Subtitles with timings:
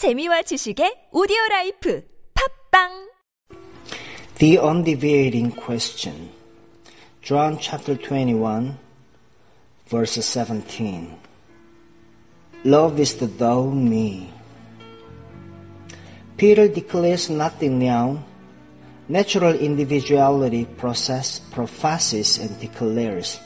[0.00, 2.02] 재미와 지식의 오디오 라이프.
[2.32, 3.12] 팟빵!
[4.38, 6.30] The undeviating question.
[7.20, 8.78] John chapter 21
[9.90, 11.12] verse 17
[12.64, 14.32] Love is the thou me.
[16.38, 18.24] Peter declares nothing now.
[19.06, 23.36] Natural individuality process professes and declares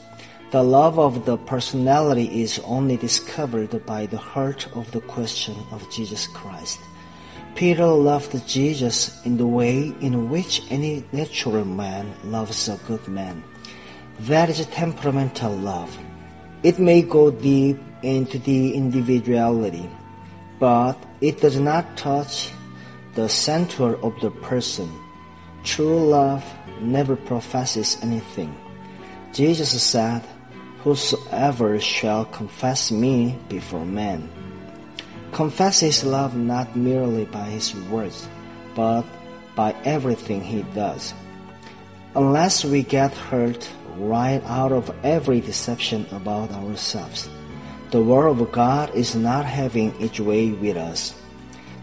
[0.55, 5.91] the love of the personality is only discovered by the heart of the question of
[5.91, 6.79] Jesus Christ.
[7.57, 13.43] Peter loved Jesus in the way in which any natural man loves a good man.
[14.30, 15.91] That is temperamental love.
[16.62, 19.91] It may go deep into the individuality,
[20.60, 22.52] but it does not touch
[23.16, 24.88] the center of the person.
[25.65, 26.45] True love
[26.80, 28.55] never professes anything.
[29.32, 30.23] Jesus said,
[30.84, 34.29] Whosoever shall confess me before men.
[35.33, 38.29] Confess his love not merely by his words,
[38.77, 39.02] but
[39.57, 41.15] by everything he does.
[42.15, 47.30] Unless we get hurt right out of every deception about ourselves,
[47.90, 51.15] the Word of God is not having its way with us.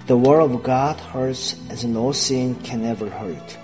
[0.05, 3.57] The Word of God hurts as no sin can ever hurt,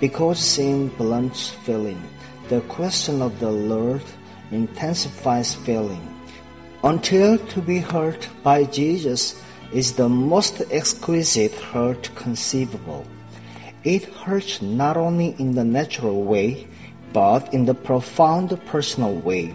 [0.00, 2.02] because sin blunts feeling.
[2.48, 4.02] The question of the Lord
[4.50, 6.20] intensifies feeling
[6.82, 9.40] until to be hurt by Jesus
[9.72, 13.06] is the most exquisite hurt conceivable.
[13.84, 16.66] It hurts not only in the natural way,
[17.12, 19.54] but in the profound personal way.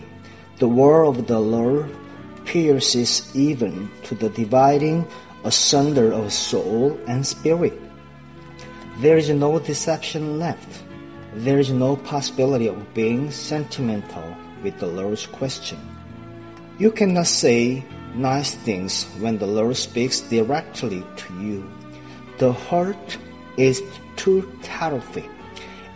[0.60, 1.90] The word of the Lord
[2.46, 5.08] pierces even to the dividing
[5.44, 7.74] asunder of soul and spirit.
[9.00, 10.84] There is no deception left.
[11.34, 15.78] There is no possibility of being sentimental with the Lord's question.
[16.80, 17.86] You cannot say
[18.16, 21.70] nice things when the Lord speaks directly to you.
[22.40, 23.18] The hurt
[23.58, 23.84] is
[24.18, 25.30] too terrific.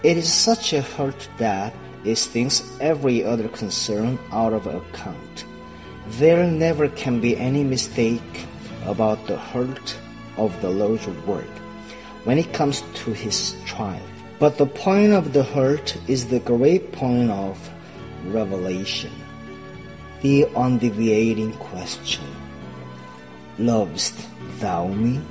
[0.03, 1.73] It is such a hurt that
[2.06, 5.45] it stings every other concern out of account.
[6.21, 8.45] There never can be any mistake
[8.86, 9.98] about the hurt
[10.38, 11.49] of the Lord's word
[12.23, 14.08] when it comes to his trial.
[14.38, 17.58] But the point of the hurt is the great point of
[18.26, 19.12] revelation.
[20.22, 22.26] The undeviating question.
[23.58, 24.16] Lovest
[24.60, 25.22] thou me?